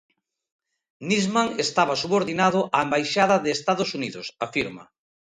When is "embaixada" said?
2.85-3.35